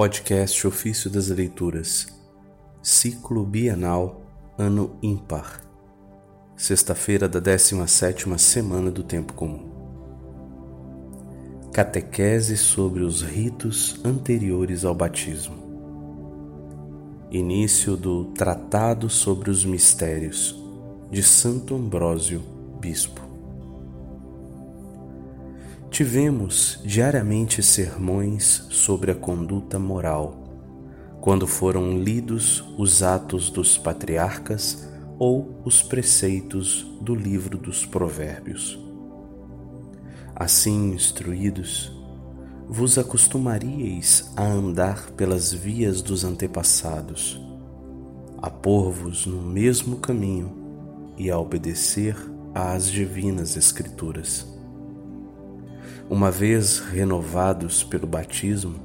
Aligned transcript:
Podcast 0.00 0.64
Ofício 0.64 1.10
das 1.10 1.26
Leituras, 1.28 2.06
Ciclo 2.80 3.44
Bienal, 3.44 4.22
Ano 4.56 4.96
Ímpar, 5.02 5.60
sexta-feira 6.56 7.28
da 7.28 7.40
17ª 7.40 8.38
Semana 8.38 8.92
do 8.92 9.02
Tempo 9.02 9.32
Comum. 9.32 9.68
Catequese 11.72 12.56
sobre 12.56 13.02
os 13.02 13.22
ritos 13.22 14.00
anteriores 14.04 14.84
ao 14.84 14.94
batismo. 14.94 15.56
Início 17.28 17.96
do 17.96 18.26
Tratado 18.26 19.10
sobre 19.10 19.50
os 19.50 19.64
Mistérios, 19.64 20.54
de 21.10 21.24
Santo 21.24 21.74
Ambrósio, 21.74 22.40
Bispo. 22.80 23.27
Tivemos 25.98 26.78
diariamente 26.84 27.60
sermões 27.60 28.68
sobre 28.70 29.10
a 29.10 29.16
conduta 29.16 29.80
moral, 29.80 30.44
quando 31.20 31.44
foram 31.44 31.98
lidos 31.98 32.62
os 32.78 33.02
Atos 33.02 33.50
dos 33.50 33.76
Patriarcas 33.76 34.88
ou 35.18 35.60
os 35.64 35.82
preceitos 35.82 36.86
do 37.00 37.16
livro 37.16 37.58
dos 37.58 37.84
Provérbios. 37.84 38.78
Assim 40.36 40.92
instruídos, 40.92 41.92
vos 42.68 42.96
acostumaríeis 42.96 44.30
a 44.36 44.44
andar 44.44 45.10
pelas 45.16 45.52
vias 45.52 46.00
dos 46.00 46.22
antepassados, 46.22 47.44
a 48.40 48.48
pôr-vos 48.48 49.26
no 49.26 49.42
mesmo 49.42 49.96
caminho 49.96 50.56
e 51.16 51.28
a 51.28 51.36
obedecer 51.36 52.14
às 52.54 52.88
divinas 52.88 53.56
Escrituras 53.56 54.57
uma 56.10 56.30
vez 56.30 56.78
renovados 56.78 57.84
pelo 57.84 58.06
batismo, 58.06 58.76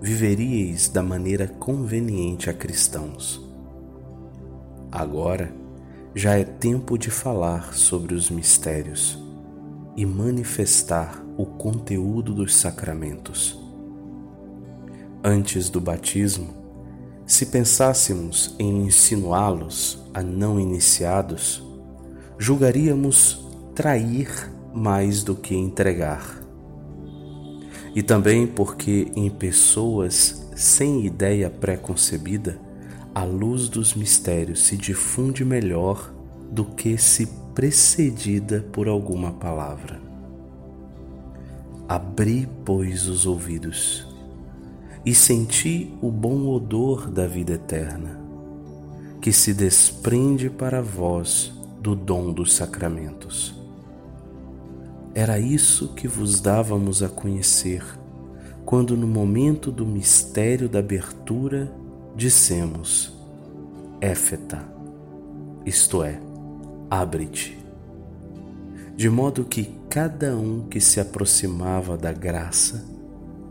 viveríeis 0.00 0.88
da 0.88 1.02
maneira 1.02 1.48
conveniente 1.48 2.48
a 2.48 2.54
cristãos. 2.54 3.44
Agora 4.92 5.52
já 6.14 6.38
é 6.38 6.44
tempo 6.44 6.96
de 6.96 7.10
falar 7.10 7.74
sobre 7.74 8.14
os 8.14 8.30
mistérios 8.30 9.18
e 9.96 10.06
manifestar 10.06 11.20
o 11.36 11.44
conteúdo 11.44 12.32
dos 12.32 12.54
sacramentos. 12.54 13.58
Antes 15.22 15.68
do 15.68 15.80
batismo, 15.80 16.54
se 17.26 17.46
pensássemos 17.46 18.54
em 18.56 18.86
insinuá-los 18.86 19.98
a 20.14 20.22
não 20.22 20.60
iniciados, 20.60 21.62
julgaríamos 22.38 23.44
trair 23.74 24.30
mais 24.72 25.24
do 25.24 25.34
que 25.34 25.56
entregar 25.56 26.47
e 27.98 28.02
também 28.04 28.46
porque 28.46 29.10
em 29.16 29.28
pessoas 29.28 30.48
sem 30.54 31.04
ideia 31.04 31.50
pré-concebida, 31.50 32.56
a 33.12 33.24
luz 33.24 33.68
dos 33.68 33.92
mistérios 33.92 34.62
se 34.62 34.76
difunde 34.76 35.44
melhor 35.44 36.14
do 36.48 36.64
que 36.64 36.96
se 36.96 37.26
precedida 37.56 38.64
por 38.72 38.86
alguma 38.86 39.32
palavra. 39.32 40.00
Abri, 41.88 42.48
pois, 42.64 43.08
os 43.08 43.26
ouvidos 43.26 44.06
e 45.04 45.12
senti 45.12 45.92
o 46.00 46.08
bom 46.08 46.46
odor 46.46 47.10
da 47.10 47.26
vida 47.26 47.54
eterna, 47.54 48.20
que 49.20 49.32
se 49.32 49.52
desprende 49.52 50.48
para 50.48 50.80
vós 50.80 51.52
do 51.80 51.96
dom 51.96 52.32
dos 52.32 52.54
sacramentos. 52.54 53.57
Era 55.18 55.40
isso 55.40 55.94
que 55.94 56.06
vos 56.06 56.40
dávamos 56.40 57.02
a 57.02 57.08
conhecer, 57.08 57.82
quando 58.64 58.96
no 58.96 59.08
momento 59.08 59.72
do 59.72 59.84
mistério 59.84 60.68
da 60.68 60.78
abertura 60.78 61.68
dissemos: 62.14 63.12
Éfeta, 64.00 64.64
isto 65.66 66.04
é, 66.04 66.20
abre-te. 66.88 67.58
De 68.94 69.10
modo 69.10 69.44
que 69.44 69.74
cada 69.90 70.36
um 70.36 70.68
que 70.68 70.80
se 70.80 71.00
aproximava 71.00 71.98
da 71.98 72.12
graça 72.12 72.86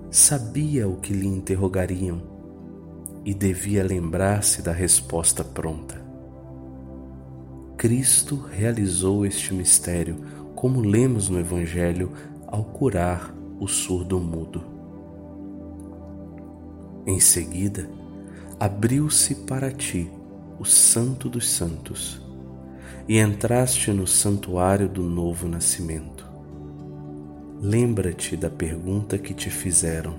sabia 0.10 0.88
o 0.88 0.96
que 0.96 1.12
lhe 1.12 1.28
interrogariam 1.28 2.22
e 3.26 3.34
devia 3.34 3.84
lembrar-se 3.84 4.62
da 4.62 4.72
resposta 4.72 5.44
pronta. 5.44 6.02
Cristo 7.76 8.38
realizou 8.38 9.26
este 9.26 9.54
mistério 9.54 10.47
como 10.58 10.82
lemos 10.82 11.30
no 11.30 11.40
Evangelho 11.40 12.12
ao 12.48 12.64
curar 12.64 13.32
o 13.60 13.68
surdo 13.68 14.20
mudo. 14.20 14.64
Em 17.06 17.20
seguida, 17.20 17.88
abriu-se 18.60 19.36
para 19.36 19.70
ti 19.70 20.10
o 20.60 20.66
Santo 20.66 21.30
dos 21.30 21.48
Santos 21.48 22.20
e 23.08 23.20
entraste 23.20 23.92
no 23.92 24.08
santuário 24.08 24.90
do 24.90 25.04
novo 25.04 25.48
nascimento. 25.48 26.28
Lembra-te 27.62 28.36
da 28.36 28.50
pergunta 28.50 29.20
que 29.20 29.36
te 29.36 29.52
fizeram. 29.52 30.16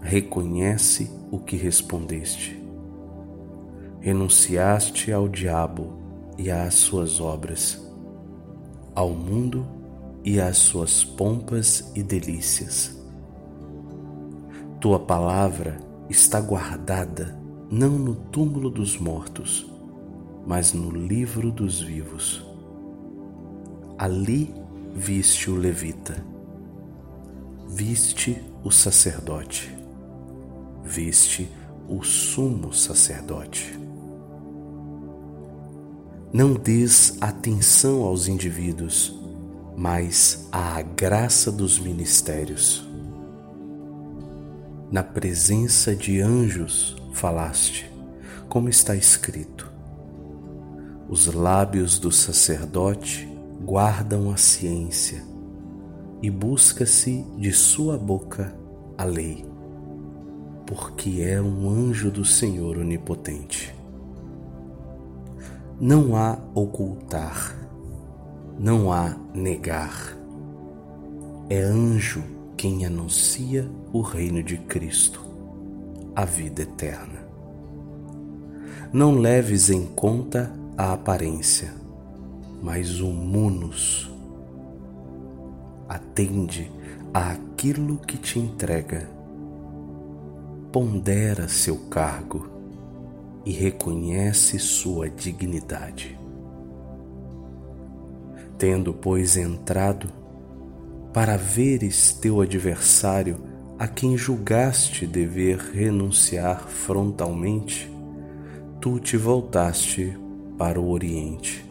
Reconhece 0.00 1.10
o 1.30 1.38
que 1.38 1.56
respondeste. 1.56 2.58
Renunciaste 4.00 5.12
ao 5.12 5.28
diabo 5.28 5.98
e 6.38 6.50
às 6.50 6.72
suas 6.72 7.20
obras 7.20 7.85
ao 8.96 9.10
mundo 9.10 9.66
e 10.24 10.40
às 10.40 10.56
suas 10.56 11.04
pompas 11.04 11.92
e 11.94 12.02
delícias. 12.02 12.96
Tua 14.80 14.98
palavra 14.98 15.78
está 16.08 16.40
guardada 16.40 17.38
não 17.70 17.90
no 17.90 18.14
túmulo 18.14 18.70
dos 18.70 18.98
mortos, 18.98 19.70
mas 20.46 20.72
no 20.72 20.90
livro 20.90 21.52
dos 21.52 21.80
vivos. 21.80 22.44
Ali 23.98 24.54
viste 24.94 25.50
o 25.50 25.56
levita, 25.56 26.24
viste 27.68 28.42
o 28.64 28.70
sacerdote, 28.70 29.76
viste 30.82 31.50
o 31.88 32.02
sumo 32.02 32.72
sacerdote. 32.72 33.85
Não 36.32 36.54
des 36.54 37.16
atenção 37.20 38.02
aos 38.02 38.26
indivíduos, 38.26 39.16
mas 39.76 40.48
à 40.50 40.82
graça 40.82 41.52
dos 41.52 41.78
ministérios. 41.78 42.86
Na 44.90 45.04
presença 45.04 45.94
de 45.94 46.20
anjos 46.20 46.96
falaste, 47.12 47.90
como 48.48 48.68
está 48.68 48.96
escrito. 48.96 49.72
Os 51.08 51.26
lábios 51.26 51.98
do 51.98 52.10
sacerdote 52.10 53.28
guardam 53.64 54.30
a 54.30 54.36
ciência 54.36 55.22
e 56.20 56.28
busca-se 56.28 57.24
de 57.38 57.52
sua 57.52 57.96
boca 57.96 58.52
a 58.98 59.04
lei, 59.04 59.46
porque 60.66 61.20
é 61.22 61.40
um 61.40 61.70
anjo 61.70 62.10
do 62.10 62.24
Senhor 62.24 62.78
onipotente. 62.78 63.72
Não 65.78 66.16
há 66.16 66.38
ocultar, 66.54 67.54
não 68.58 68.90
há 68.90 69.14
negar. 69.34 70.16
É 71.50 71.60
anjo 71.60 72.24
quem 72.56 72.86
anuncia 72.86 73.70
o 73.92 74.00
reino 74.00 74.42
de 74.42 74.56
Cristo, 74.56 75.20
a 76.14 76.24
vida 76.24 76.62
eterna. 76.62 77.28
Não 78.90 79.18
leves 79.18 79.68
em 79.68 79.84
conta 79.84 80.50
a 80.78 80.94
aparência, 80.94 81.74
mas 82.62 83.02
o 83.02 83.08
munus. 83.08 84.10
Atende 85.86 86.72
àquilo 87.12 87.98
que 87.98 88.16
te 88.16 88.38
entrega. 88.38 89.10
Pondera 90.72 91.46
seu 91.48 91.76
cargo 91.90 92.55
e 93.46 93.52
reconhece 93.52 94.58
sua 94.58 95.08
dignidade. 95.08 96.18
Tendo, 98.58 98.92
pois, 98.92 99.36
entrado, 99.36 100.08
para 101.12 101.36
veres 101.36 102.12
teu 102.12 102.40
adversário 102.40 103.38
a 103.78 103.86
quem 103.86 104.16
julgaste 104.18 105.06
dever 105.06 105.58
renunciar 105.58 106.66
frontalmente, 106.66 107.88
tu 108.80 108.98
te 108.98 109.16
voltaste 109.16 110.18
para 110.58 110.80
o 110.80 110.90
Oriente. 110.90 111.64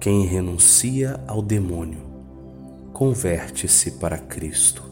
Quem 0.00 0.24
renuncia 0.24 1.20
ao 1.26 1.42
demônio 1.42 2.00
converte-se 2.92 3.92
para 3.92 4.16
Cristo, 4.16 4.82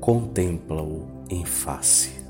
contempla-o 0.00 1.24
em 1.28 1.44
face. 1.44 2.21